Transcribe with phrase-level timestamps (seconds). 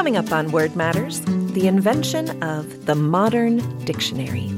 [0.00, 1.20] Coming up on Word Matters,
[1.52, 4.50] the invention of the modern dictionary.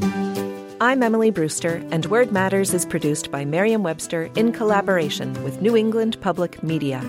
[0.80, 5.76] I'm Emily Brewster, and Word Matters is produced by Merriam Webster in collaboration with New
[5.76, 7.00] England Public Media.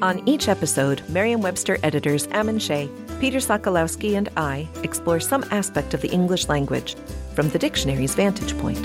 [0.00, 2.88] On each episode, Merriam Webster editors Ammon Shea,
[3.18, 6.94] Peter Sokolowski, and I explore some aspect of the English language
[7.34, 8.84] from the dictionary's vantage point.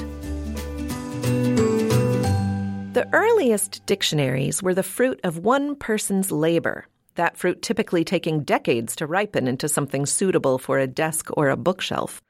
[2.95, 8.95] The earliest dictionaries were the fruit of one person's labor, that fruit typically taking decades
[8.95, 12.21] to ripen into something suitable for a desk or a bookshelf.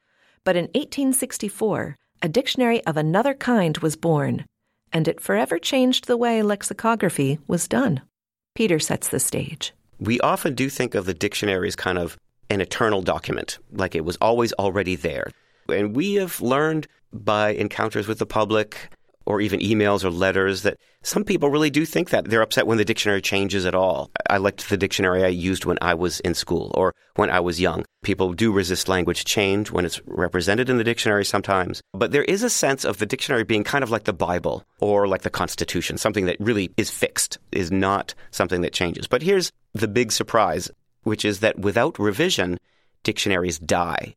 [0.44, 4.44] But in 1864, a dictionary of another kind was born,
[4.92, 8.02] and it forever changed the way lexicography was done.
[8.54, 9.72] Peter sets the stage.
[10.00, 12.18] We often do think of the dictionary as kind of
[12.50, 15.30] an eternal document, like it was always already there.
[15.68, 18.90] And we have learned by encounters with the public
[19.28, 22.24] or even emails or letters that some people really do think that.
[22.24, 24.10] They're upset when the dictionary changes at all.
[24.28, 27.60] I liked the dictionary I used when I was in school or when I was
[27.60, 27.84] young.
[28.02, 31.82] People do resist language change when it's represented in the dictionary sometimes.
[31.92, 35.06] But there is a sense of the dictionary being kind of like the Bible or
[35.06, 39.06] like the Constitution, something that really is fixed, is not something that changes.
[39.06, 40.70] But here's the big surprise,
[41.02, 42.58] which is that without revision,
[43.02, 44.14] dictionaries die.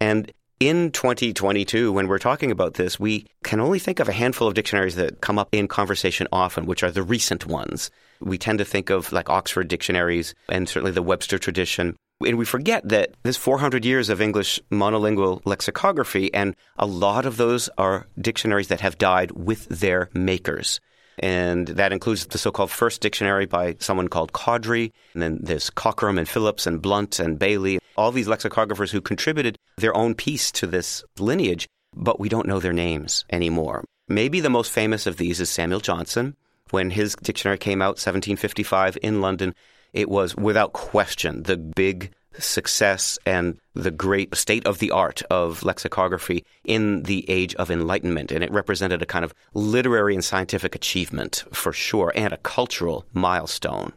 [0.00, 4.48] And in 2022, when we're talking about this, we can only think of a handful
[4.48, 7.90] of dictionaries that come up in conversation often, which are the recent ones.
[8.20, 11.94] We tend to think of like Oxford dictionaries and certainly the Webster tradition.
[12.24, 17.36] And we forget that there's 400 years of English monolingual lexicography, and a lot of
[17.36, 20.80] those are dictionaries that have died with their makers.
[21.18, 24.92] And that includes the so called first dictionary by someone called Cawdrey.
[25.14, 29.56] And then there's Cockeram and Phillips and Blount and Bailey, all these lexicographers who contributed
[29.78, 33.84] their own piece to this lineage, but we don't know their names anymore.
[34.08, 36.36] Maybe the most famous of these is Samuel Johnson.
[36.70, 39.54] When his dictionary came out, 1755, in London,
[39.92, 45.62] it was without question the big success and the great state of the art of
[45.62, 48.32] lexicography in the age of enlightenment.
[48.32, 53.04] And it represented a kind of literary and scientific achievement for sure, and a cultural
[53.12, 53.92] milestone.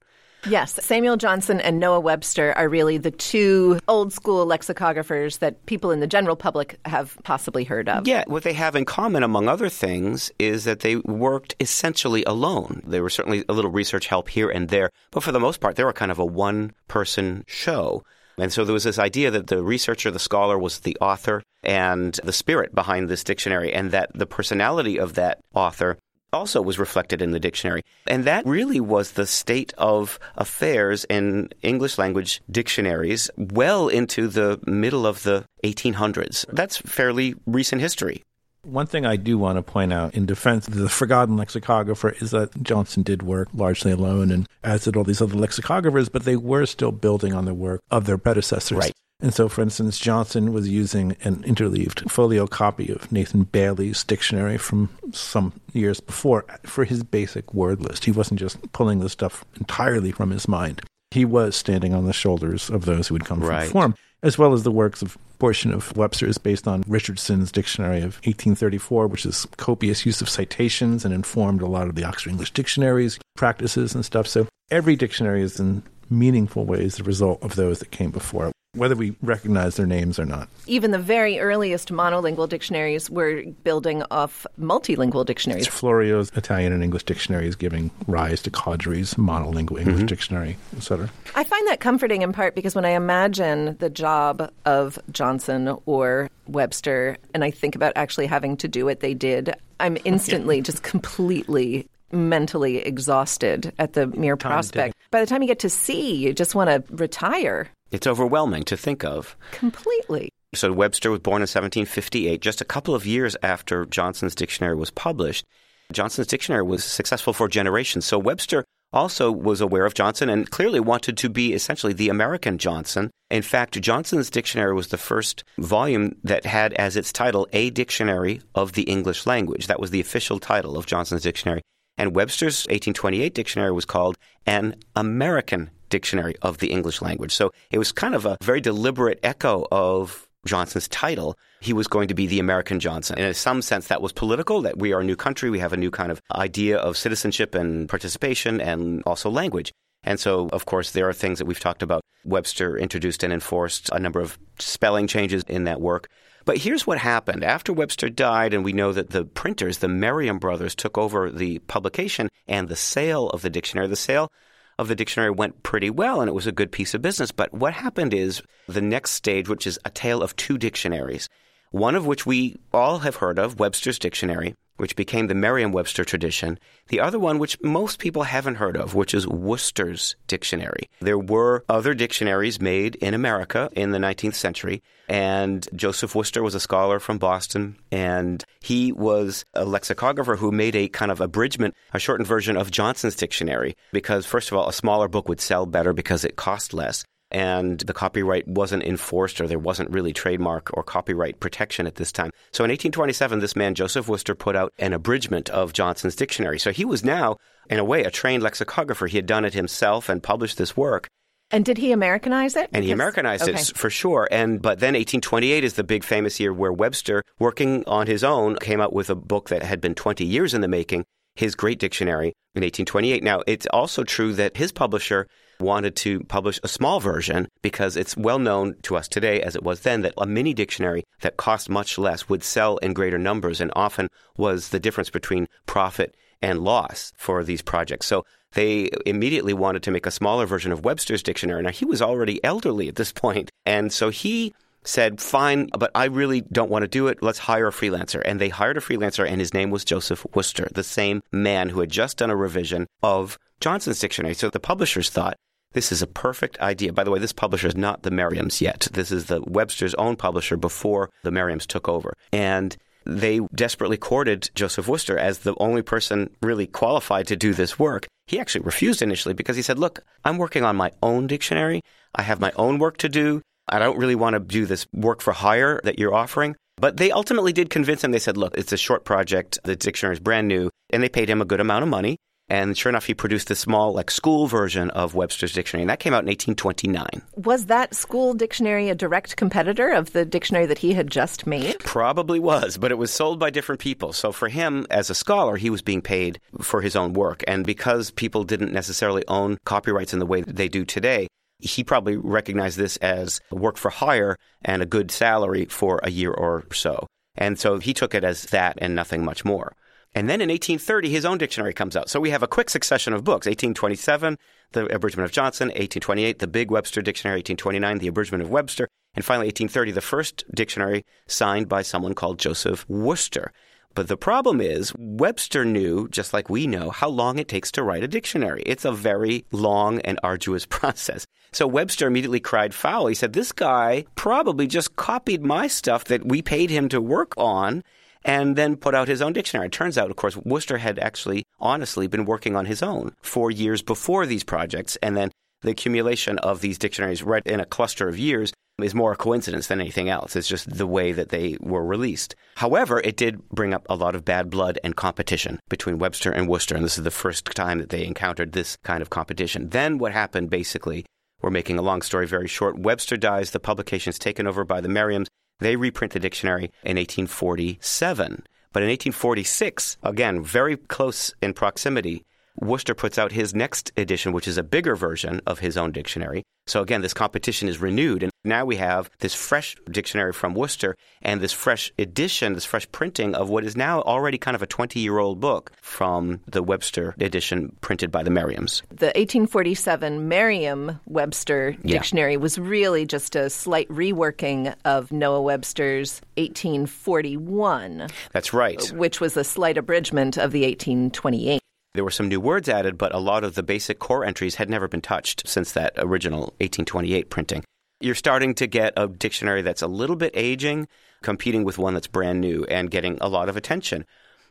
[0.47, 5.91] Yes, Samuel Johnson and Noah Webster are really the two old school lexicographers that people
[5.91, 8.07] in the general public have possibly heard of.
[8.07, 12.81] Yeah, what they have in common, among other things, is that they worked essentially alone.
[12.85, 15.75] There was certainly a little research help here and there, but for the most part,
[15.75, 18.05] they were kind of a one person show.
[18.41, 22.19] And so there was this idea that the researcher, the scholar, was the author and
[22.23, 25.97] the spirit behind this dictionary, and that the personality of that author
[26.31, 27.83] also was reflected in the dictionary.
[28.07, 34.59] And that really was the state of affairs in English language dictionaries well into the
[34.65, 36.45] middle of the 1800s.
[36.49, 38.23] That's fairly recent history.
[38.63, 42.31] One thing I do want to point out in defense of the forgotten lexicographer is
[42.31, 46.35] that Johnson did work largely alone and as did all these other lexicographers, but they
[46.35, 48.77] were still building on the work of their predecessors.
[48.77, 48.93] Right.
[49.21, 54.57] And so, for instance, Johnson was using an interleaved folio copy of Nathan Bailey's dictionary
[54.57, 58.05] from some years before for his basic word list.
[58.05, 60.81] He wasn't just pulling the stuff entirely from his mind.
[61.11, 63.63] He was standing on the shoulders of those who had come right.
[63.63, 67.51] from form, as well as the works of portion of Webster is based on Richardson's
[67.51, 72.03] dictionary of 1834, which is copious use of citations and informed a lot of the
[72.03, 74.27] Oxford English dictionaries practices and stuff.
[74.27, 78.95] So every dictionary is in meaningful ways the result of those that came before whether
[78.95, 80.47] we recognize their names or not.
[80.67, 85.65] Even the very earliest monolingual dictionaries were building off multilingual dictionaries.
[85.65, 90.05] It's Florio's Italian and English dictionary is giving rise to Cawdrey's monolingual English mm-hmm.
[90.05, 91.09] dictionary, etc.
[91.35, 96.29] I find that comforting in part because when I imagine the job of Johnson or
[96.47, 100.83] Webster and I think about actually having to do what they did, I'm instantly just
[100.83, 104.95] completely mentally exhausted at the mere prospect.
[105.11, 107.69] By the time you get to C, you just want to retire.
[107.91, 109.35] It's overwhelming to think of.
[109.51, 110.29] Completely.
[110.55, 114.89] So Webster was born in 1758, just a couple of years after Johnson's dictionary was
[114.89, 115.45] published.
[115.91, 118.05] Johnson's dictionary was successful for generations.
[118.05, 122.57] So Webster also was aware of Johnson and clearly wanted to be essentially the American
[122.57, 123.11] Johnson.
[123.29, 128.41] In fact, Johnson's dictionary was the first volume that had as its title A Dictionary
[128.55, 129.67] of the English Language.
[129.67, 131.61] That was the official title of Johnson's dictionary.
[131.99, 137.35] And Webster's 1828 dictionary was called An American Dictionary of the English Language.
[137.35, 141.37] So it was kind of a very deliberate echo of Johnson's title.
[141.59, 143.17] He was going to be the American Johnson.
[143.17, 145.49] And in some sense, that was political, that we are a new country.
[145.49, 149.73] We have a new kind of idea of citizenship and participation and also language.
[150.03, 152.01] And so, of course, there are things that we've talked about.
[152.23, 156.07] Webster introduced and enforced a number of spelling changes in that work.
[156.49, 157.43] But here's what happened.
[157.43, 161.59] After Webster died, and we know that the printers, the Merriam brothers, took over the
[161.59, 163.85] publication and the sale of the dictionary.
[163.85, 164.31] The sale
[164.79, 167.31] of the dictionary went pretty well and it was a good piece of business.
[167.31, 171.29] But what happened is the next stage, which is a tale of two dictionaries,
[171.69, 176.05] one of which we all have heard of, Webster's Dictionary, which became the Merriam Webster
[176.05, 176.57] tradition.
[176.87, 180.89] The other one, which most people haven't heard of, which is Worcester's Dictionary.
[181.01, 186.55] There were other dictionaries made in America in the 19th century, and Joseph Worcester was
[186.55, 191.75] a scholar from Boston, and he was a lexicographer who made a kind of abridgment,
[191.93, 195.65] a shortened version of Johnson's dictionary, because, first of all, a smaller book would sell
[195.65, 200.69] better because it cost less and the copyright wasn't enforced or there wasn't really trademark
[200.73, 202.31] or copyright protection at this time.
[202.51, 206.59] So in 1827, this man, Joseph Worcester, put out an abridgment of Johnson's dictionary.
[206.59, 207.37] So he was now,
[207.69, 209.07] in a way, a trained lexicographer.
[209.07, 211.07] He had done it himself and published this work.
[211.51, 212.69] And did he Americanize it?
[212.73, 213.59] And he Americanized okay.
[213.59, 214.27] it for sure.
[214.31, 218.55] And but then 1828 is the big famous year where Webster, working on his own,
[218.57, 221.05] came out with a book that had been 20 years in the making,
[221.35, 223.23] his Great Dictionary in 1828.
[223.23, 225.27] Now, it's also true that his publisher
[225.59, 229.63] wanted to publish a small version because it's well known to us today, as it
[229.63, 233.61] was then, that a mini dictionary that cost much less would sell in greater numbers
[233.61, 234.07] and often
[234.37, 238.07] was the difference between profit and loss for these projects.
[238.07, 241.61] So they immediately wanted to make a smaller version of Webster's dictionary.
[241.61, 244.53] Now, he was already elderly at this point, and so he
[244.83, 247.21] said, Fine, but I really don't want to do it.
[247.21, 248.21] Let's hire a freelancer.
[248.23, 251.79] And they hired a freelancer, and his name was Joseph Worcester, the same man who
[251.81, 254.33] had just done a revision of Johnson's dictionary.
[254.33, 255.37] So the publishers thought,
[255.73, 256.93] this is a perfect idea.
[256.93, 258.87] By the way, this publisher is not the Merriams yet.
[258.91, 262.13] This is the Webster's own publisher before the Merriams took over.
[262.31, 262.75] And
[263.05, 268.07] they desperately courted Joseph Worcester as the only person really qualified to do this work.
[268.27, 271.81] He actually refused initially because he said, Look, I'm working on my own dictionary.
[272.15, 273.41] I have my own work to do.
[273.67, 276.55] I don't really want to do this work for hire that you're offering.
[276.77, 278.11] But they ultimately did convince him.
[278.11, 279.59] They said, Look, it's a short project.
[279.63, 280.69] The dictionary is brand new.
[280.91, 282.17] And they paid him a good amount of money.
[282.49, 285.99] And sure enough, he produced a small, like, school version of Webster's dictionary, and that
[285.99, 287.21] came out in 1829.
[287.35, 291.79] Was that school dictionary a direct competitor of the dictionary that he had just made?
[291.79, 294.13] Probably was, but it was sold by different people.
[294.13, 297.43] So for him, as a scholar, he was being paid for his own work.
[297.47, 301.27] And because people didn't necessarily own copyrights in the way that they do today,
[301.59, 306.31] he probably recognized this as work for hire and a good salary for a year
[306.31, 307.05] or so.
[307.35, 309.73] And so he took it as that and nothing much more.
[310.15, 312.09] And then in 1830, his own dictionary comes out.
[312.09, 313.45] So we have a quick succession of books.
[313.45, 314.37] 1827,
[314.71, 315.67] the abridgment of Johnson.
[315.67, 317.37] 1828, the big Webster dictionary.
[317.37, 318.87] 1829, the abridgment of Webster.
[319.13, 323.51] And finally, 1830, the first dictionary signed by someone called Joseph Worcester.
[323.95, 327.83] But the problem is, Webster knew, just like we know, how long it takes to
[327.83, 328.63] write a dictionary.
[328.65, 331.25] It's a very long and arduous process.
[331.51, 333.07] So Webster immediately cried foul.
[333.07, 337.33] He said, This guy probably just copied my stuff that we paid him to work
[337.37, 337.83] on
[338.23, 339.67] and then put out his own dictionary.
[339.67, 343.51] It turns out, of course, Worcester had actually honestly been working on his own for
[343.51, 345.31] years before these projects, and then
[345.61, 349.67] the accumulation of these dictionaries right in a cluster of years is more a coincidence
[349.67, 350.35] than anything else.
[350.35, 352.33] It's just the way that they were released.
[352.55, 356.47] However, it did bring up a lot of bad blood and competition between Webster and
[356.47, 359.69] Worcester, and this is the first time that they encountered this kind of competition.
[359.69, 361.05] Then what happened basically,
[361.41, 362.79] we're making a long story very short.
[362.79, 365.27] Webster dies, the publication's taken over by the Merriams,
[365.59, 368.43] they reprint the dictionary in 1847.
[368.71, 372.23] But in 1846, again, very close in proximity,
[372.61, 376.43] Worcester puts out his next edition, which is a bigger version of his own dictionary.
[376.67, 378.21] So again, this competition is renewed.
[378.21, 382.89] And now we have this fresh dictionary from Worcester and this fresh edition, this fresh
[382.91, 386.61] printing of what is now already kind of a 20 year old book from the
[386.61, 388.81] Webster edition printed by the Merriams.
[388.89, 392.39] The 1847 Merriam Webster dictionary yeah.
[392.39, 398.07] was really just a slight reworking of Noah Webster's 1841.
[398.31, 398.91] That's right.
[398.91, 401.61] Which was a slight abridgment of the 1828.
[401.95, 404.69] There were some new words added, but a lot of the basic core entries had
[404.69, 407.63] never been touched since that original 1828 printing.
[407.99, 410.87] You're starting to get a dictionary that's a little bit aging,
[411.21, 414.05] competing with one that's brand new and getting a lot of attention.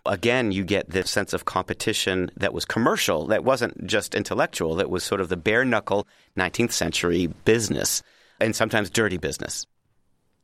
[0.04, 4.90] Again, you get this sense of competition that was commercial, that wasn't just intellectual, that
[4.90, 8.02] was sort of the bare knuckle 19th century business,
[8.40, 9.64] and sometimes dirty business.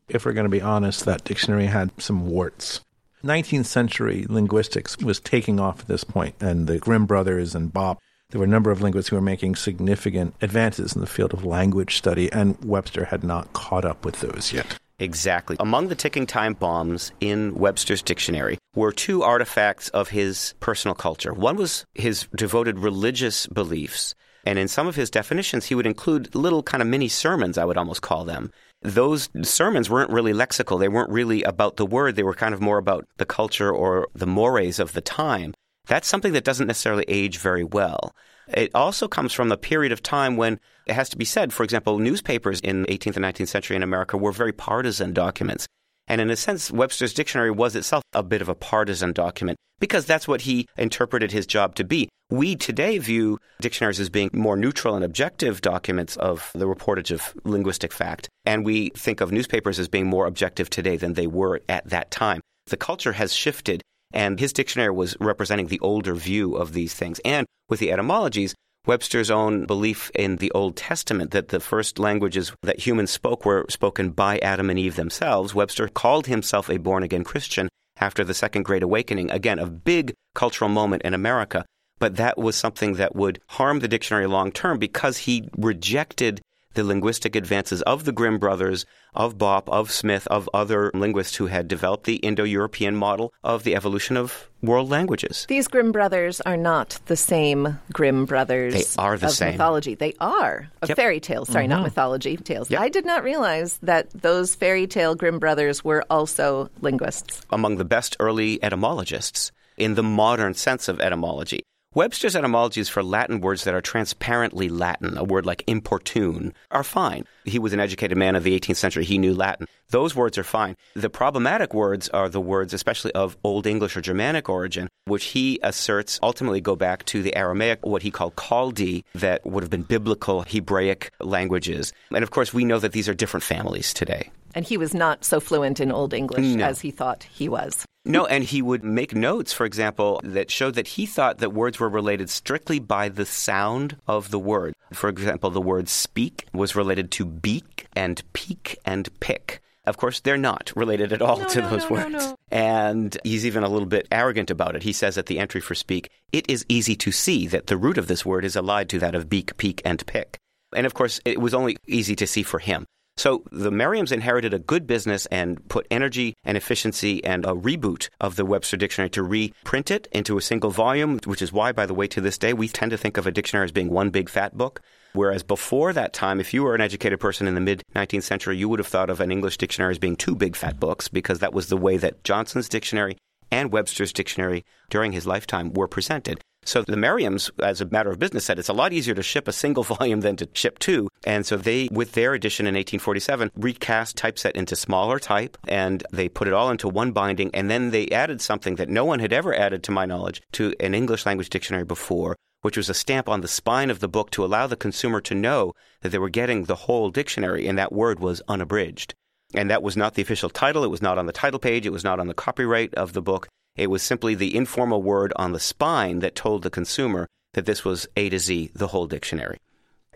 [0.08, 2.80] If we're going to be honest, that dictionary had some warts.
[3.24, 7.98] 19th century linguistics was taking off at this point, and the Grimm brothers and Bopp,
[8.30, 11.44] there were a number of linguists who were making significant advances in the field of
[11.44, 14.78] language study, and Webster had not caught up with those yet.
[14.98, 15.56] Exactly.
[15.58, 21.32] Among the ticking time bombs in Webster's dictionary were two artifacts of his personal culture.
[21.32, 24.14] One was his devoted religious beliefs.
[24.46, 27.64] And in some of his definitions, he would include little kind of mini sermons, I
[27.64, 28.52] would almost call them,
[28.84, 30.78] those sermons weren't really lexical.
[30.78, 32.16] They weren't really about the word.
[32.16, 35.54] They were kind of more about the culture or the mores of the time.
[35.86, 38.14] That's something that doesn't necessarily age very well.
[38.48, 41.64] It also comes from a period of time when it has to be said, for
[41.64, 45.66] example, newspapers in the 18th and 19th century in America were very partisan documents.
[46.06, 50.06] And in a sense, Webster's dictionary was itself a bit of a partisan document because
[50.06, 52.08] that's what he interpreted his job to be.
[52.30, 57.34] We today view dictionaries as being more neutral and objective documents of the reportage of
[57.44, 58.28] linguistic fact.
[58.44, 62.10] And we think of newspapers as being more objective today than they were at that
[62.10, 62.40] time.
[62.66, 63.82] The culture has shifted,
[64.12, 67.20] and his dictionary was representing the older view of these things.
[67.24, 68.54] And with the etymologies,
[68.86, 73.64] Webster's own belief in the Old Testament that the first languages that humans spoke were
[73.70, 78.34] spoken by Adam and Eve themselves, Webster called himself a born again Christian after the
[78.34, 79.30] Second Great Awakening.
[79.30, 81.64] Again, a big cultural moment in America.
[81.98, 86.42] But that was something that would harm the dictionary long term because he rejected
[86.74, 91.46] the linguistic advances of the Grimm brothers, of Bopp, of Smith, of other linguists who
[91.46, 95.46] had developed the Indo European model of the evolution of world languages.
[95.48, 99.52] These Grimm brothers are not the same Grimm brothers they are the of same.
[99.52, 99.94] mythology.
[99.94, 100.96] They are of Yep.
[100.96, 101.48] fairy tales.
[101.48, 101.84] Sorry, not mm-hmm.
[101.84, 102.70] mythology tales.
[102.70, 102.80] Yep.
[102.80, 107.42] I did not realize that those fairy tale Grimm brothers were also linguists.
[107.50, 111.62] among the best early etymologists in the modern sense of etymology.
[111.94, 117.24] Webster's etymologies for Latin words that are transparently Latin, a word like importune, are fine.
[117.44, 119.04] He was an educated man of the 18th century.
[119.04, 119.68] He knew Latin.
[119.90, 120.74] Those words are fine.
[120.94, 125.60] The problematic words are the words, especially of Old English or Germanic origin, which he
[125.62, 129.82] asserts ultimately go back to the Aramaic, what he called Chaldee, that would have been
[129.82, 131.92] biblical Hebraic languages.
[132.12, 134.32] And of course, we know that these are different families today.
[134.54, 136.64] And he was not so fluent in Old English No.
[136.64, 137.84] as he thought he was.
[138.06, 141.80] No, and he would make notes, for example, that showed that he thought that words
[141.80, 144.74] were related strictly by the sound of the word.
[144.92, 149.60] For example, the word speak was related to beak and peak and pick.
[149.86, 152.12] Of course, they're not related at all No, to no, those no, no, words.
[152.26, 152.36] no.
[152.50, 154.82] And he's even a little bit arrogant about it.
[154.82, 157.98] He says at the entry for speak, it is easy to see that the root
[157.98, 160.38] of this word is allied to that of beak, peak, and pick.
[160.74, 162.84] And of course, it was only easy to see for him.
[163.16, 168.08] So the Merriams inherited a good business and put energy and efficiency and a reboot
[168.20, 171.86] of the Webster Dictionary to reprint it into a single volume, which is why, by
[171.86, 174.10] the way, to this day, we tend to think of a dictionary as being one
[174.10, 174.80] big fat book.
[175.12, 178.56] Whereas before that time, if you were an educated person in the mid 19th century,
[178.56, 181.38] you would have thought of an English dictionary as being two big fat books because
[181.38, 183.16] that was the way that Johnson's dictionary
[183.52, 186.40] and Webster's dictionary during his lifetime were presented.
[186.64, 189.48] So the Merriams, as a matter of business, said it's a lot easier to ship
[189.48, 191.08] a single volume than to ship two.
[191.26, 196.28] And so they, with their edition in 1847, recast typeset into smaller type and they
[196.28, 197.50] put it all into one binding.
[197.54, 200.74] And then they added something that no one had ever added, to my knowledge, to
[200.80, 204.30] an English language dictionary before, which was a stamp on the spine of the book
[204.30, 207.92] to allow the consumer to know that they were getting the whole dictionary and that
[207.92, 209.14] word was unabridged.
[209.54, 210.84] And that was not the official title.
[210.84, 211.86] It was not on the title page.
[211.86, 213.48] It was not on the copyright of the book.
[213.76, 217.84] It was simply the informal word on the spine that told the consumer that this
[217.84, 219.58] was A to Z, the whole dictionary.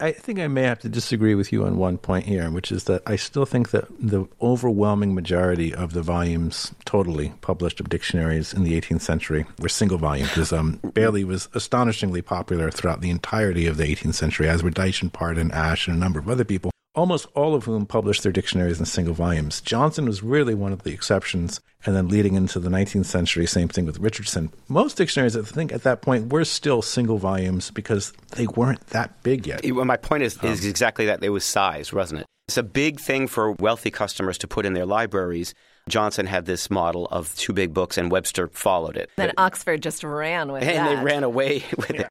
[0.01, 2.85] I think I may have to disagree with you on one point here, which is
[2.85, 8.55] that I still think that the overwhelming majority of the volumes totally published of dictionaries
[8.55, 13.11] in the 18th century were single volume because um, Bailey was astonishingly popular throughout the
[13.11, 16.29] entirety of the 18th century, as were Dyche and Pardon, Ash, and a number of
[16.29, 16.71] other people.
[16.99, 19.61] Almost all of whom published their dictionaries in single volumes.
[19.61, 23.69] Johnson was really one of the exceptions, and then leading into the 19th century, same
[23.69, 24.51] thing with Richardson.
[24.67, 29.23] Most dictionaries, I think, at that point were still single volumes because they weren't that
[29.23, 29.61] big yet.
[29.73, 31.23] Well, My point is, is exactly that.
[31.23, 32.27] It was size, wasn't it?
[32.49, 35.55] It's a big thing for wealthy customers to put in their libraries.
[35.89, 39.09] Johnson had this model of two big books, and Webster followed it.
[39.15, 40.71] Then Oxford just ran with it.
[40.75, 40.97] and that.
[40.97, 42.09] they ran away with it.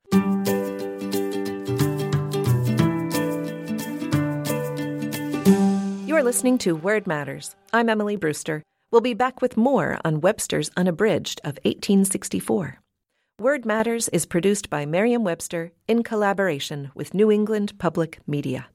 [6.17, 7.55] You're listening to Word Matters.
[7.71, 8.63] I'm Emily Brewster.
[8.89, 12.79] We'll be back with more on Webster's Unabridged of 1864.
[13.39, 18.65] Word Matters is produced by Merriam Webster in collaboration with New England Public Media.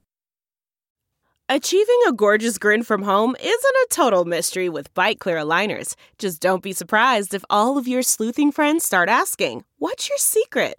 [1.48, 5.96] Achieving a gorgeous grin from home isn't a total mystery with Byte Clear aligners.
[6.18, 10.78] Just don't be surprised if all of your sleuthing friends start asking, What's your secret?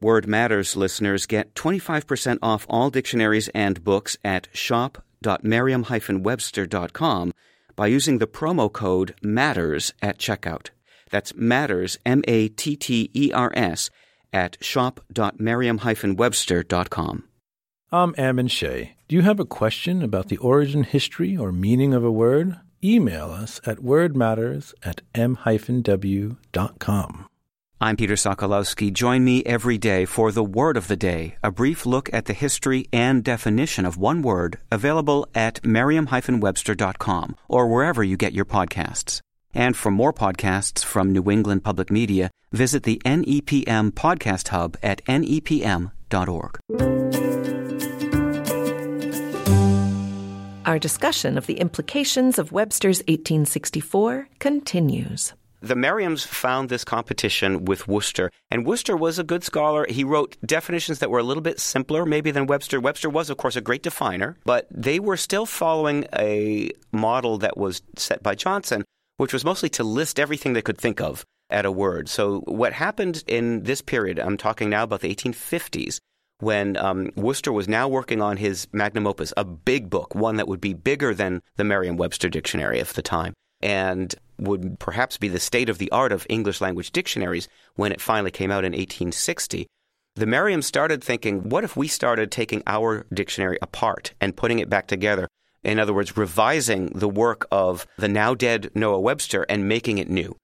[0.00, 7.32] Word Matters listeners get 25% off all dictionaries and books at shop.merriam-webster.com
[7.76, 10.70] by using the promo code MATTERS at checkout.
[11.10, 13.90] That's MATTERS, M-A-T-T-E-R-S,
[14.32, 17.24] at shop.merriam-webster.com.
[17.92, 18.96] I'm Ammon Shea.
[19.06, 22.56] Do you have a question about the origin, history, or meaning of a word?
[22.82, 26.36] Email us at wordmatters at m-w.com.
[27.80, 28.92] I'm Peter Sokolowski.
[28.92, 32.32] Join me every day for the Word of the Day, a brief look at the
[32.32, 39.20] history and definition of one word, available at merriam-webster.com or wherever you get your podcasts.
[39.52, 45.04] And for more podcasts from New England Public Media, visit the NEPM Podcast Hub at
[45.04, 46.58] nepm.org.
[50.64, 55.34] Our discussion of the implications of Webster's 1864 continues.
[55.64, 59.86] The Merriams found this competition with Worcester, and Worcester was a good scholar.
[59.88, 62.78] He wrote definitions that were a little bit simpler, maybe, than Webster.
[62.78, 67.56] Webster was, of course, a great definer, but they were still following a model that
[67.56, 68.84] was set by Johnson,
[69.16, 72.10] which was mostly to list everything they could think of at a word.
[72.10, 75.96] So, what happened in this period, I'm talking now about the 1850s,
[76.40, 80.46] when um, Worcester was now working on his magnum opus, a big book, one that
[80.46, 83.32] would be bigger than the Merriam Webster dictionary of the time,
[83.64, 88.00] and would perhaps be the state of the art of English language dictionaries when it
[88.00, 89.66] finally came out in 1860.
[90.16, 94.70] The Merriam started thinking, what if we started taking our dictionary apart and putting it
[94.70, 95.26] back together?
[95.64, 100.10] In other words, revising the work of the now dead Noah Webster and making it
[100.10, 100.36] new.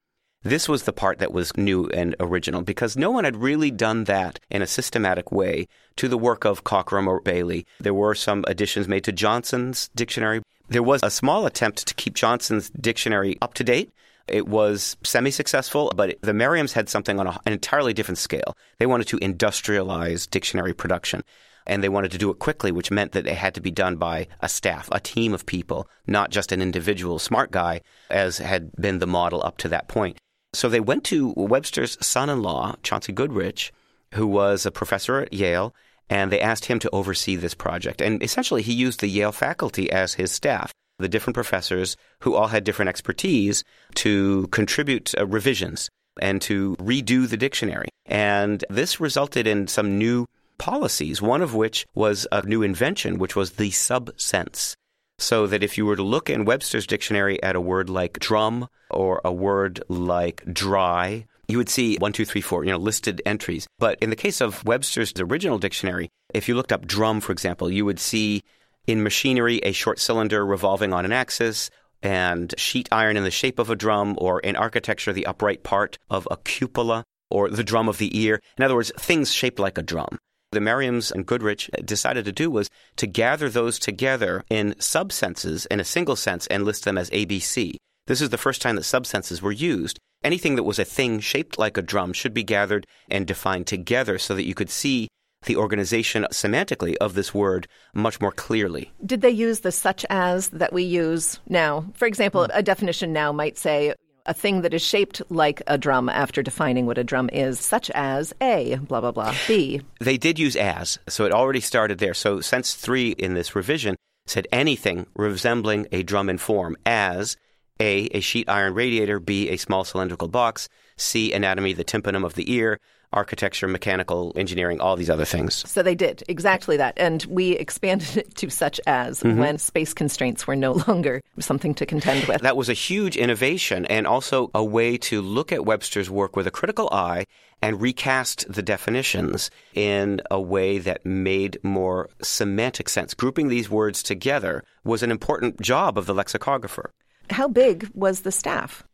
[0.43, 4.05] This was the part that was new and original because no one had really done
[4.05, 7.67] that in a systematic way to the work of Cockeram or Bailey.
[7.79, 10.41] There were some additions made to Johnson's dictionary.
[10.71, 13.93] There was a small attempt to keep Johnson's dictionary up to date.
[14.29, 18.57] It was semi successful, but the Merriams had something on an entirely different scale.
[18.79, 21.25] They wanted to industrialize dictionary production
[21.67, 23.97] and they wanted to do it quickly, which meant that it had to be done
[23.97, 28.71] by a staff, a team of people, not just an individual smart guy, as had
[28.77, 30.19] been the model up to that point.
[30.53, 33.73] So they went to Webster's son in law, Chauncey Goodrich,
[34.15, 35.75] who was a professor at Yale,
[36.11, 38.03] and they asked him to oversee this project.
[38.03, 42.49] And essentially, he used the Yale faculty as his staff, the different professors who all
[42.49, 45.89] had different expertise to contribute uh, revisions
[46.21, 47.89] and to redo the dictionary.
[48.05, 50.27] And this resulted in some new
[50.59, 54.75] policies, one of which was a new invention, which was the subsense.
[55.19, 58.69] So that if you were to look in Webster's dictionary at a word like drum
[58.91, 63.23] or a word like dry, you would see one, two, three, four, you know, listed
[63.27, 63.67] entries.
[63.79, 67.71] But in the case of Webster's original dictionary, if you looked up drum, for example,
[67.71, 68.43] you would see
[68.87, 71.71] in machinery a short cylinder revolving on an axis
[72.03, 75.99] and sheet iron in the shape of a drum, or in architecture, the upright part
[76.09, 78.41] of a cupola or the drum of the ear.
[78.57, 80.19] In other words, things shaped like a drum
[80.53, 85.81] the Merriams and Goodrich decided to do was to gather those together in subsenses in
[85.81, 87.77] a single sense and list them as ABC.
[88.11, 90.01] This is the first time that subsenses were used.
[90.25, 94.19] Anything that was a thing shaped like a drum should be gathered and defined together
[94.19, 95.07] so that you could see
[95.47, 98.91] the organization semantically of this word much more clearly.
[99.07, 101.85] Did they use the such as that we use now?
[101.95, 102.51] For example, hmm.
[102.53, 103.95] a definition now might say
[104.27, 107.93] a thing that is shaped like a drum after defining what a drum is, such
[107.95, 109.83] as A, blah, blah, blah, B.
[110.01, 112.15] They did use as, so it already started there.
[112.15, 113.95] So sense three in this revision
[114.27, 117.37] said anything resembling a drum in form as
[117.81, 122.35] A, a sheet iron radiator, B, a small cylindrical box, C, anatomy, the tympanum of
[122.35, 122.79] the ear,
[123.13, 125.69] architecture, mechanical engineering, all these other things.
[125.69, 126.95] So they did exactly that.
[126.97, 129.39] And we expanded it to such as mm-hmm.
[129.39, 132.41] when space constraints were no longer something to contend with.
[132.43, 136.47] That was a huge innovation and also a way to look at Webster's work with
[136.47, 137.25] a critical eye
[137.63, 143.13] and recast the definitions in a way that made more semantic sense.
[143.13, 146.91] Grouping these words together was an important job of the lexicographer.
[147.31, 148.85] How big was the staff?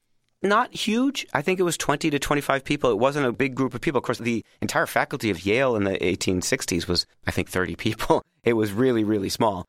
[0.43, 1.27] not huge.
[1.35, 2.91] I think it was 20 to 25 people.
[2.91, 3.99] It wasn't a big group of people.
[3.99, 8.23] Of course, the entire faculty of Yale in the 1860s was, I think, 30 people.
[8.45, 9.67] It was really, really small.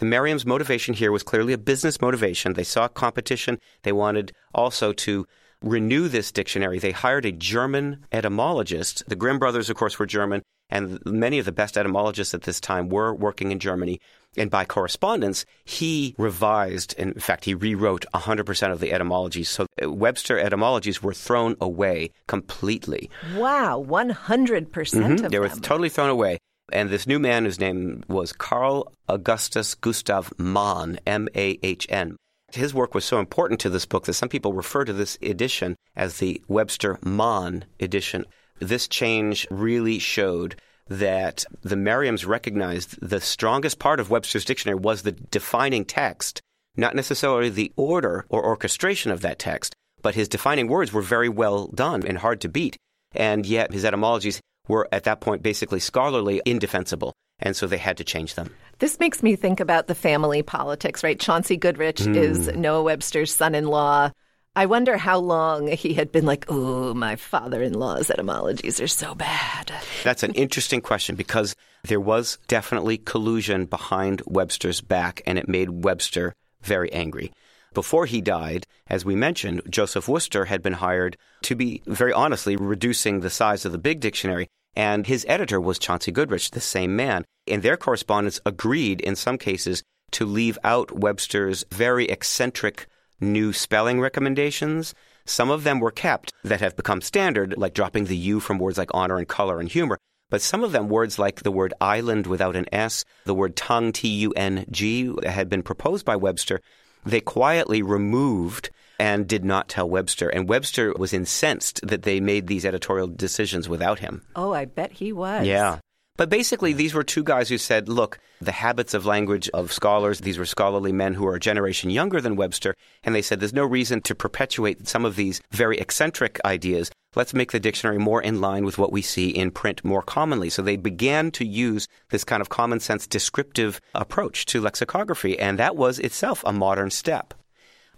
[0.00, 2.52] The Merriam's motivation here was clearly a business motivation.
[2.52, 3.58] They saw competition.
[3.84, 5.26] They wanted also to
[5.62, 6.78] renew this dictionary.
[6.78, 9.02] They hired a German etymologist.
[9.08, 12.60] The Grimm brothers, of course, were German, and many of the best etymologists at this
[12.60, 14.00] time were working in Germany.
[14.36, 19.48] And by correspondence, he revised, in fact, he rewrote 100% of the etymologies.
[19.48, 23.10] So Webster etymologies were thrown away completely.
[23.34, 25.24] Wow, 100% mm-hmm.
[25.24, 26.38] of They were totally thrown away.
[26.70, 32.16] And this new man, whose name was Carl Augustus Gustav Mahn, M A H N.
[32.52, 35.76] His work was so important to this book that some people refer to this edition
[35.96, 38.24] as the Webster Mahn edition.
[38.60, 45.02] This change really showed that the Merriams recognized the strongest part of Webster's dictionary was
[45.02, 46.40] the defining text,
[46.76, 51.28] not necessarily the order or orchestration of that text, but his defining words were very
[51.28, 52.76] well done and hard to beat.
[53.12, 57.12] And yet his etymologies were at that point basically scholarly indefensible.
[57.40, 58.52] And so they had to change them.
[58.78, 61.18] This makes me think about the family politics, right?
[61.18, 62.16] Chauncey Goodrich mm.
[62.16, 64.10] is Noah Webster's son in law.
[64.58, 68.88] I wonder how long he had been like, oh, my father in law's etymologies are
[68.88, 69.72] so bad.
[70.02, 75.84] That's an interesting question because there was definitely collusion behind Webster's back, and it made
[75.84, 77.30] Webster very angry.
[77.72, 82.56] Before he died, as we mentioned, Joseph Worcester had been hired to be, very honestly,
[82.56, 84.48] reducing the size of the big dictionary.
[84.74, 87.24] And his editor was Chauncey Goodrich, the same man.
[87.46, 92.88] And their correspondence agreed, in some cases, to leave out Webster's very eccentric
[93.20, 94.94] new spelling recommendations.
[95.24, 98.78] Some of them were kept that have become standard, like dropping the U from words
[98.78, 99.98] like honor and color and humor.
[100.30, 103.92] But some of them, words like the word island without an S, the word tongue,
[103.92, 106.60] T U N G, had been proposed by Webster.
[107.04, 110.28] They quietly removed and did not tell Webster.
[110.28, 114.22] And Webster was incensed that they made these editorial decisions without him.
[114.36, 115.46] Oh, I bet he was.
[115.46, 115.78] Yeah.
[116.18, 120.18] But basically, these were two guys who said, look, the habits of language of scholars,
[120.18, 123.54] these were scholarly men who are a generation younger than Webster, and they said there's
[123.54, 126.90] no reason to perpetuate some of these very eccentric ideas.
[127.14, 130.50] Let's make the dictionary more in line with what we see in print more commonly.
[130.50, 135.56] So they began to use this kind of common sense descriptive approach to lexicography, and
[135.60, 137.32] that was itself a modern step.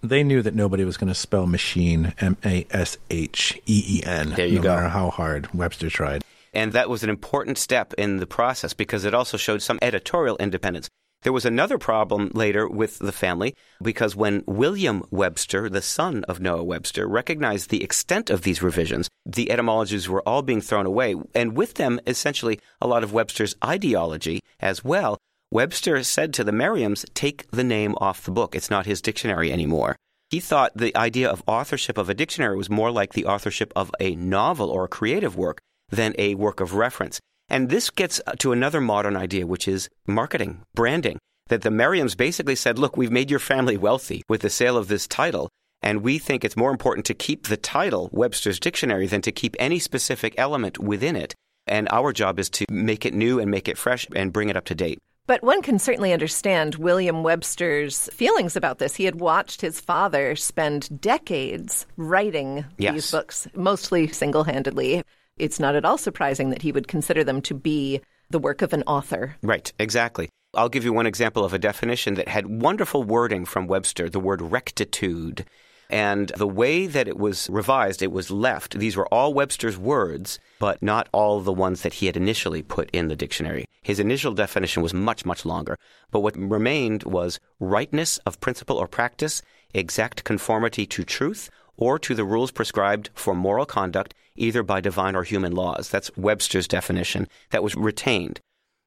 [0.03, 4.03] They knew that nobody was going to spell machine M A S H E E
[4.05, 4.31] N.
[4.31, 4.75] There you no go.
[4.75, 6.23] matter how hard Webster tried.
[6.53, 10.37] And that was an important step in the process because it also showed some editorial
[10.39, 10.89] independence.
[11.23, 16.41] There was another problem later with the family because when William Webster, the son of
[16.41, 21.15] Noah Webster, recognized the extent of these revisions, the etymologies were all being thrown away,
[21.35, 25.19] and with them, essentially, a lot of Webster's ideology as well.
[25.51, 28.55] Webster said to the Merriams, Take the name off the book.
[28.55, 29.97] It's not his dictionary anymore.
[30.31, 33.91] He thought the idea of authorship of a dictionary was more like the authorship of
[34.01, 35.61] a novel or a creative work
[35.91, 37.21] than a work of reference.
[37.49, 41.19] And this gets to another modern idea, which is marketing, branding.
[41.49, 44.87] That the Merriams basically said, look, we've made your family wealthy with the sale of
[44.87, 45.49] this title,
[45.83, 49.57] and we think it's more important to keep the title, Webster's Dictionary, than to keep
[49.59, 51.35] any specific element within it.
[51.67, 54.57] And our job is to make it new and make it fresh and bring it
[54.57, 54.99] up to date.
[55.27, 58.97] But one can certainly understand William Webster's feelings about this.
[58.97, 62.95] He had watched his father spend decades writing yes.
[62.95, 65.03] these books, mostly single handedly
[65.41, 68.73] it's not at all surprising that he would consider them to be the work of
[68.73, 69.37] an author.
[69.43, 70.29] Right, exactly.
[70.55, 74.21] I'll give you one example of a definition that had wonderful wording from Webster, the
[74.21, 75.45] word rectitude.
[75.89, 78.79] And the way that it was revised, it was left.
[78.79, 82.91] These were all Webster's words, but not all the ones that he had initially put
[82.93, 83.65] in the dictionary.
[83.83, 85.77] His initial definition was much, much longer.
[86.13, 89.43] But what remained was rightness of principle or practice,
[89.75, 95.15] exact conformity to truth, or to the rules prescribed for moral conduct, either by divine
[95.15, 95.89] or human laws.
[95.89, 98.41] That's Webster's definition that was retained.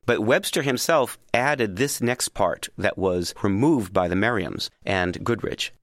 [0.06, 5.73] But Webster himself added this next part that was removed by the Merriams and Goodrich.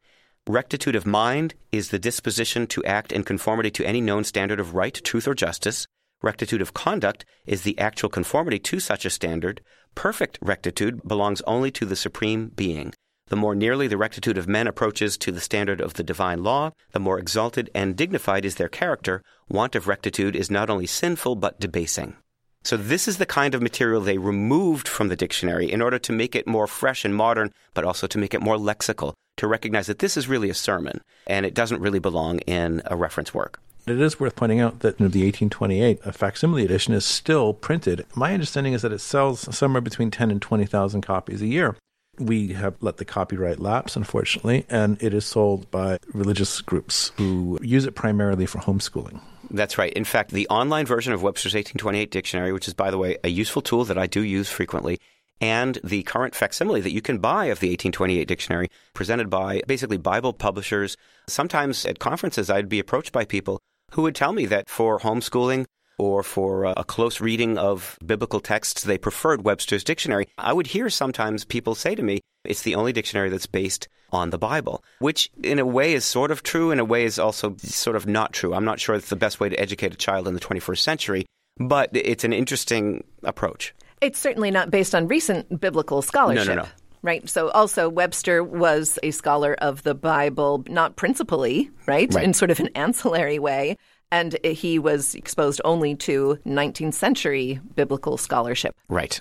[0.46, 4.74] Rectitude of mind is the disposition to act in conformity to any known standard of
[4.74, 5.86] right, truth, or justice.
[6.22, 9.62] Rectitude of conduct is the actual conformity to such a standard.
[9.94, 12.92] Perfect rectitude belongs only to the Supreme Being.
[13.30, 16.72] The more nearly the rectitude of men approaches to the standard of the divine law,
[16.90, 19.22] the more exalted and dignified is their character.
[19.48, 22.16] Want of rectitude is not only sinful, but debasing.
[22.64, 26.12] So, this is the kind of material they removed from the dictionary in order to
[26.12, 29.86] make it more fresh and modern, but also to make it more lexical, to recognize
[29.86, 33.60] that this is really a sermon and it doesn't really belong in a reference work.
[33.86, 38.06] It is worth pointing out that in the 1828, a facsimile edition is still printed.
[38.16, 41.76] My understanding is that it sells somewhere between 10 and 20,000 copies a year
[42.20, 47.58] we have let the copyright lapse, unfortunately, and it is sold by religious groups who
[47.62, 49.20] use it primarily for homeschooling.
[49.50, 49.92] That's right.
[49.94, 53.28] In fact, the online version of Webster's 1828 dictionary, which is, by the way, a
[53.28, 55.00] useful tool that I do use frequently,
[55.40, 59.96] and the current facsimile that you can buy of the 1828 dictionary, presented by basically
[59.96, 60.96] Bible publishers.
[61.26, 63.60] Sometimes at conferences, I'd be approached by people
[63.92, 65.66] who would tell me that for homeschooling,
[66.00, 70.26] or for uh, a close reading of biblical texts, they preferred Webster's dictionary.
[70.38, 74.30] I would hear sometimes people say to me, it's the only dictionary that's based on
[74.30, 77.54] the Bible, which in a way is sort of true, in a way is also
[77.58, 78.54] sort of not true.
[78.54, 81.26] I'm not sure it's the best way to educate a child in the 21st century,
[81.58, 83.74] but it's an interesting approach.
[84.00, 86.46] It's certainly not based on recent biblical scholarship.
[86.46, 86.68] No, no, no.
[87.02, 87.28] Right.
[87.28, 92.12] So also Webster was a scholar of the Bible, not principally, right?
[92.12, 92.24] right.
[92.24, 93.76] In sort of an ancillary way
[94.10, 98.74] and he was exposed only to 19th century biblical scholarship.
[98.88, 99.20] Right.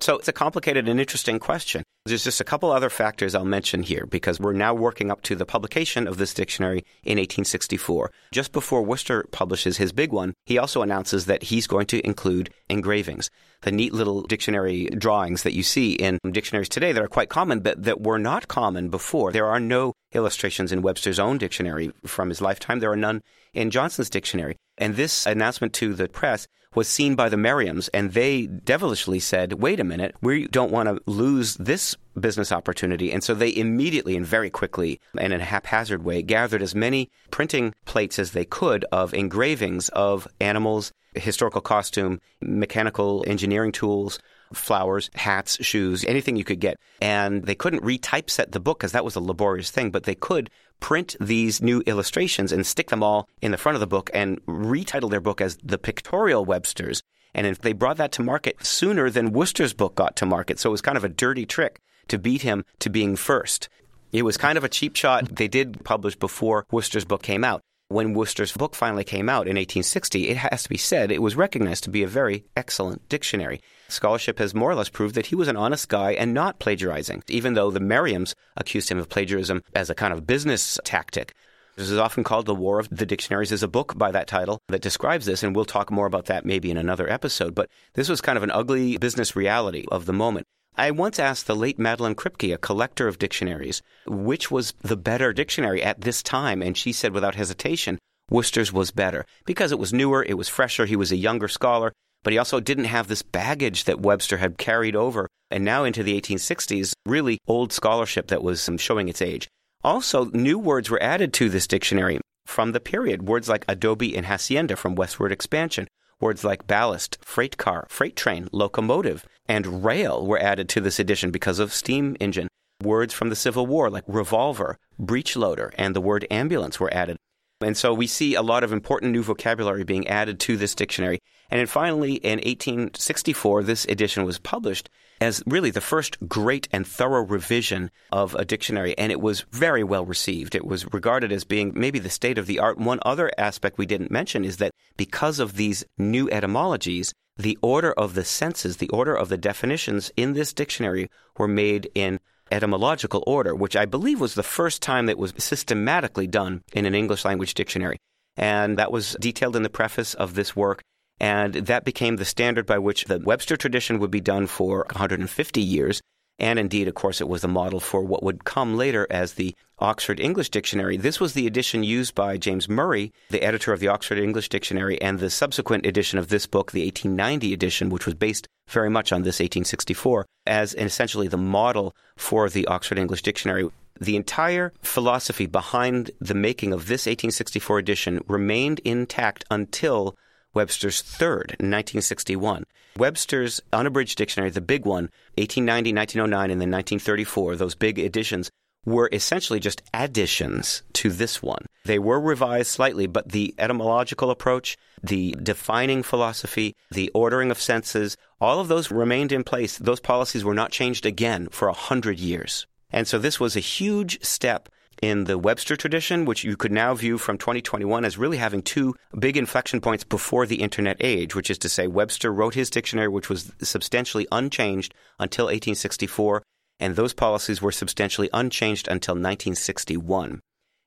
[0.00, 1.82] So it's a complicated and interesting question.
[2.06, 5.36] There's just a couple other factors I'll mention here because we're now working up to
[5.36, 8.10] the publication of this dictionary in 1864.
[8.32, 12.48] Just before Worcester publishes his big one, he also announces that he's going to include
[12.70, 13.30] engravings.
[13.60, 17.60] The neat little dictionary drawings that you see in dictionaries today that are quite common,
[17.60, 19.32] but that were not common before.
[19.32, 22.80] There are no illustrations in Webster's own dictionary from his lifetime.
[22.80, 23.20] There are none
[23.52, 24.56] in Johnson's dictionary.
[24.78, 29.54] And this announcement to the press was seen by the Merriams, and they devilishly said,
[29.54, 33.12] wait a minute, we don't want to lose this business opportunity.
[33.12, 37.10] And so they immediately and very quickly and in a haphazard way gathered as many
[37.30, 44.20] printing plates as they could of engravings of animals, historical costume, mechanical engineering tools,
[44.52, 46.76] flowers, hats, shoes, anything you could get.
[47.00, 50.50] And they couldn't retypeset the book because that was a laborious thing, but they could
[50.80, 54.44] print these new illustrations and stick them all in the front of the book and
[54.46, 57.02] retitle their book as The Pictorial Websters.
[57.34, 60.58] And if they brought that to market sooner than Worcester's book got to market.
[60.58, 63.68] So it was kind of a dirty trick to beat him to being first.
[64.12, 65.36] It was kind of a cheap shot.
[65.36, 67.60] They did publish before Worcester's book came out.
[67.88, 71.36] When Worcester's book finally came out in 1860, it has to be said it was
[71.36, 73.60] recognized to be a very excellent dictionary.
[73.92, 77.22] Scholarship has more or less proved that he was an honest guy and not plagiarizing,
[77.28, 81.34] even though the Merriams accused him of plagiarism as a kind of business tactic.
[81.76, 83.52] This is often called the War of the Dictionaries.
[83.52, 86.44] is a book by that title that describes this, and we'll talk more about that
[86.44, 87.54] maybe in another episode.
[87.54, 90.46] But this was kind of an ugly business reality of the moment.
[90.76, 95.32] I once asked the late Madeline Kripke, a collector of dictionaries, which was the better
[95.32, 97.98] dictionary at this time, and she said without hesitation,
[98.30, 101.92] Worcester's was better because it was newer, it was fresher, he was a younger scholar,
[102.22, 106.02] but he also didn't have this baggage that Webster had carried over and now into
[106.02, 109.48] the 1860s, really old scholarship that was um, showing its age.
[109.82, 113.26] Also, new words were added to this dictionary from the period.
[113.26, 115.88] Words like adobe and hacienda from westward expansion.
[116.20, 121.30] Words like ballast, freight car, freight train, locomotive, and rail were added to this edition
[121.30, 122.48] because of steam engine.
[122.82, 127.16] Words from the Civil War like revolver, breech loader, and the word ambulance were added.
[127.62, 131.20] And so we see a lot of important new vocabulary being added to this dictionary.
[131.50, 134.88] And then finally, in 1864, this edition was published
[135.20, 139.84] as really the first great and thorough revision of a dictionary, and it was very
[139.84, 140.54] well received.
[140.54, 142.78] It was regarded as being maybe the state of the art.
[142.78, 147.92] One other aspect we didn't mention is that because of these new etymologies, the order
[147.92, 153.22] of the senses, the order of the definitions in this dictionary were made in etymological
[153.26, 157.24] order, which I believe was the first time that was systematically done in an English
[157.24, 157.98] language dictionary.
[158.36, 160.82] And that was detailed in the preface of this work.
[161.20, 165.60] And that became the standard by which the Webster tradition would be done for 150
[165.60, 166.00] years.
[166.38, 169.54] And indeed, of course, it was the model for what would come later as the
[169.78, 170.96] Oxford English Dictionary.
[170.96, 175.00] This was the edition used by James Murray, the editor of the Oxford English Dictionary,
[175.02, 179.12] and the subsequent edition of this book, the 1890 edition, which was based very much
[179.12, 183.68] on this 1864, as essentially the model for the Oxford English Dictionary.
[184.00, 190.16] The entire philosophy behind the making of this 1864 edition remained intact until
[190.54, 192.64] Webster's third in 1961.
[192.96, 198.50] Webster's unabridged dictionary, the big one, 1890, 1909, and then 1934, those big editions,
[198.84, 201.66] were essentially just additions to this one.
[201.84, 208.16] They were revised slightly, but the etymological approach, the defining philosophy, the ordering of senses,
[208.40, 209.76] all of those remained in place.
[209.78, 212.66] Those policies were not changed again for a hundred years.
[212.90, 214.68] And so this was a huge step
[215.02, 218.94] in the Webster tradition, which you could now view from 2021 as really having two
[219.18, 223.08] big inflection points before the internet age, which is to say, Webster wrote his dictionary,
[223.08, 226.42] which was substantially unchanged until 1864,
[226.78, 230.40] and those policies were substantially unchanged until 1961.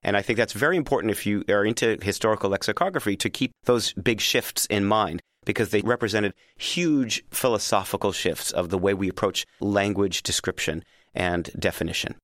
[0.04, 3.93] And I think that's very important if you are into historical lexicography to keep those
[3.93, 9.45] big shifts in mind because they represented huge philosophical shifts of the way we approach
[9.60, 12.15] language description and definition.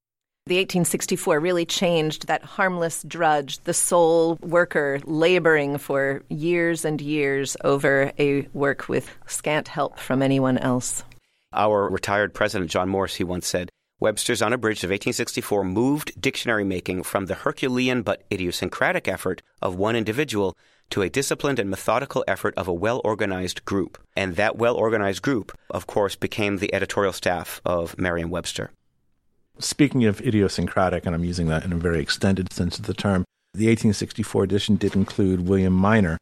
[0.49, 7.55] The 1864 really changed that harmless drudge, the sole worker laboring for years and years
[7.63, 11.03] over a work with scant help from anyone else.
[11.53, 17.03] Our retired president, John Morse, he once said, Webster's Unabridged of 1864 moved dictionary making
[17.03, 20.57] from the Herculean but idiosyncratic effort of one individual
[20.89, 23.99] to a disciplined and methodical effort of a well organized group.
[24.15, 28.71] And that well organized group, of course, became the editorial staff of Merriam Webster.
[29.59, 33.25] Speaking of idiosyncratic, and I'm using that in a very extended sense of the term,
[33.53, 36.17] the 1864 edition did include William Minor,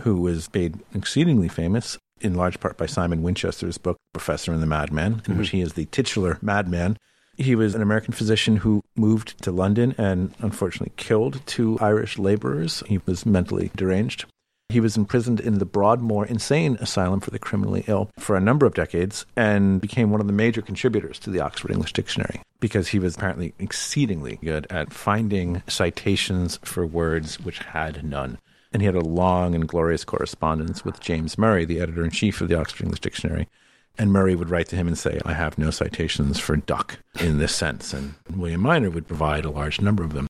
[0.00, 4.66] who was made exceedingly famous in large part by Simon Winchester's book, Professor and the
[4.66, 5.38] Madman, in mm-hmm.
[5.38, 6.96] which he is the titular madman.
[7.36, 12.82] He was an American physician who moved to London and unfortunately killed two Irish laborers.
[12.86, 14.24] He was mentally deranged.
[14.70, 18.66] He was imprisoned in the Broadmoor Insane Asylum for the Criminally Ill for a number
[18.66, 22.88] of decades and became one of the major contributors to the Oxford English Dictionary because
[22.88, 28.36] he was apparently exceedingly good at finding citations for words which had none.
[28.70, 32.42] And he had a long and glorious correspondence with James Murray, the editor in chief
[32.42, 33.48] of the Oxford English Dictionary.
[33.96, 37.38] And Murray would write to him and say, I have no citations for duck in
[37.38, 37.94] this sense.
[37.94, 40.27] And William Minor would provide a large number of them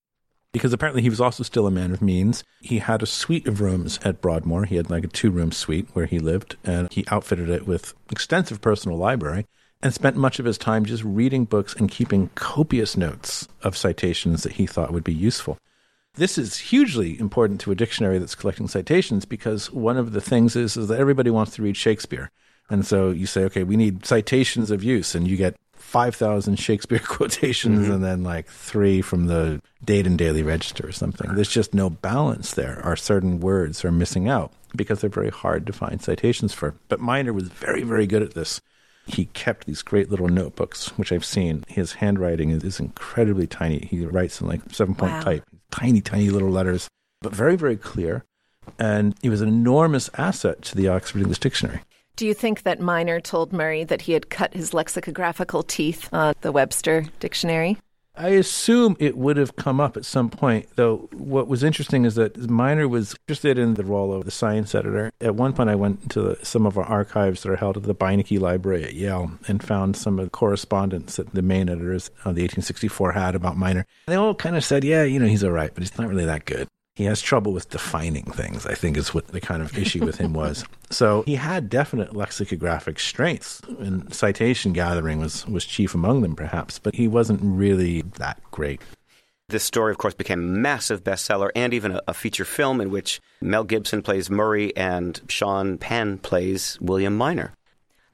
[0.52, 2.42] because apparently he was also still a man of means.
[2.60, 4.64] He had a suite of rooms at Broadmoor.
[4.64, 7.94] He had like a two room suite where he lived, and he outfitted it with
[8.10, 9.46] extensive personal library
[9.82, 14.42] and spent much of his time just reading books and keeping copious notes of citations
[14.42, 15.58] that he thought would be useful.
[16.14, 20.56] This is hugely important to a dictionary that's collecting citations because one of the things
[20.56, 22.32] is, is that everybody wants to read Shakespeare.
[22.68, 26.98] And so you say, okay, we need citations of use, and you get 5,000 Shakespeare
[27.04, 27.92] quotations mm-hmm.
[27.92, 31.34] and then like three from the Dayton Daily Register or something.
[31.34, 35.66] There's just no balance there, or certain words are missing out because they're very hard
[35.66, 36.74] to find citations for.
[36.88, 38.60] But Minor was very, very good at this.
[39.06, 41.64] He kept these great little notebooks, which I've seen.
[41.66, 43.86] His handwriting is, is incredibly tiny.
[43.86, 45.22] He writes in like seven point wow.
[45.22, 46.88] type, tiny, tiny little letters,
[47.22, 48.24] but very, very clear.
[48.78, 51.80] And he was an enormous asset to the Oxford English Dictionary.
[52.18, 56.34] Do you think that Minor told Murray that he had cut his lexicographical teeth on
[56.40, 57.78] the Webster dictionary?
[58.16, 61.08] I assume it would have come up at some point, though.
[61.12, 65.12] What was interesting is that Minor was interested in the role of the science editor.
[65.20, 67.94] At one point, I went to some of our archives that are held at the
[67.94, 72.34] Beinecke Library at Yale and found some of the correspondence that the main editors of
[72.34, 73.86] the 1864 had about Minor.
[74.08, 76.24] They all kind of said, yeah, you know, he's all right, but he's not really
[76.24, 76.66] that good
[76.98, 80.18] he has trouble with defining things, I think is what the kind of issue with
[80.18, 80.64] him was.
[80.90, 86.78] So he had definite lexicographic strengths, and citation gathering was, was chief among them, perhaps,
[86.78, 88.80] but he wasn't really that great.
[89.50, 92.90] This story, of course, became a massive bestseller and even a, a, feature film in
[92.90, 97.52] which Mel Gibson plays Murray and Sean Penn plays William Minor.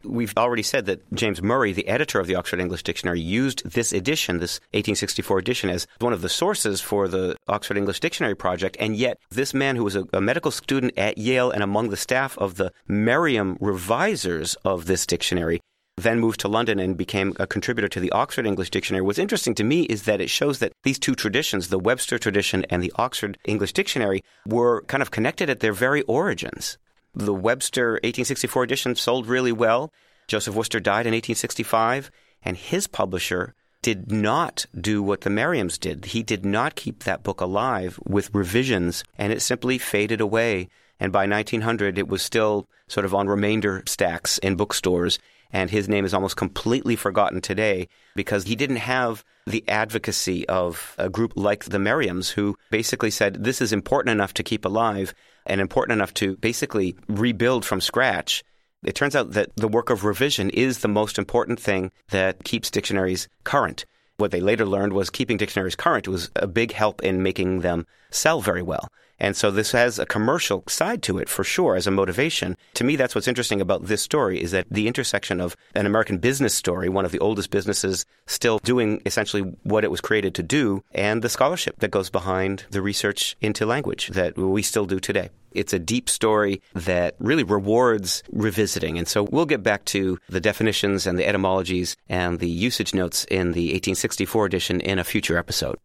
[0.05, 3.93] We've already said that James Murray, the editor of the Oxford English Dictionary, used this
[3.93, 8.77] edition, this 1864 edition, as one of the sources for the Oxford English Dictionary project.
[8.79, 11.97] And yet, this man who was a, a medical student at Yale and among the
[11.97, 15.61] staff of the Merriam revisers of this dictionary
[15.97, 19.03] then moved to London and became a contributor to the Oxford English Dictionary.
[19.03, 22.65] What's interesting to me is that it shows that these two traditions, the Webster tradition
[22.69, 26.79] and the Oxford English Dictionary, were kind of connected at their very origins.
[27.15, 29.93] The Webster 1864 edition sold really well.
[30.27, 32.11] Joseph Worcester died in 1865,
[32.45, 36.07] and his publisher did not do what the Merriams did.
[36.07, 40.69] He did not keep that book alive with revisions, and it simply faded away.
[40.99, 45.19] And by 1900, it was still sort of on remainder stacks in bookstores.
[45.53, 50.97] And his name is almost completely forgotten today because he didn't have the advocacy of
[50.99, 55.15] a group like the Merriams, who basically said this is important enough to keep alive
[55.47, 58.45] and important enough to basically rebuild from scratch.
[58.85, 62.71] It turns out that the work of revision is the most important thing that keeps
[62.71, 63.87] dictionaries current.
[64.17, 67.87] What they later learned was keeping dictionaries current was a big help in making them
[68.11, 68.89] sell very well.
[69.19, 72.57] And so this has a commercial side to it for sure as a motivation.
[72.75, 76.19] To me, that's what's interesting about this story is that the intersection of an American
[76.19, 80.43] business story, one of the oldest businesses still doing essentially what it was created to
[80.43, 84.99] do, and the scholarship that goes behind the research into language that we still do
[84.99, 85.31] today.
[85.53, 88.99] It's a deep story that really rewards revisiting.
[88.99, 93.25] And so we'll get back to the definitions and the etymologies and the usage notes
[93.27, 95.79] in the 1864 edition in a future episode.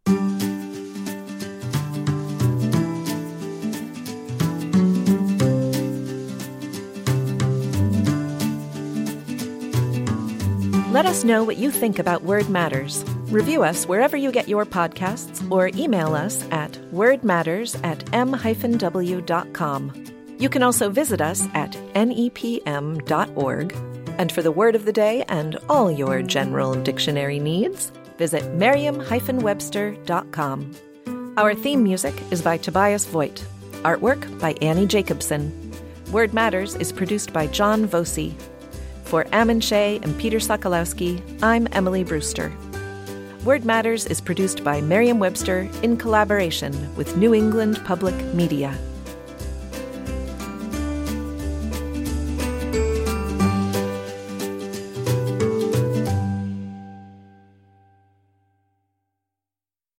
[11.00, 13.06] Let us know what you think about Word Matters.
[13.30, 20.04] Review us wherever you get your podcasts or email us at wordmatters at m-w.com.
[20.38, 23.74] You can also visit us at nepm.org.
[24.18, 30.74] And for the word of the day and all your general dictionary needs, visit merriam-webster.com.
[31.38, 33.42] Our theme music is by Tobias Voigt.
[33.84, 35.72] Artwork by Annie Jacobson.
[36.12, 38.36] Word Matters is produced by John Voci.
[39.10, 42.52] For Ammon Shea and Peter Sokolowski, I'm Emily Brewster.
[43.44, 48.72] Word Matters is produced by Merriam Webster in collaboration with New England Public Media.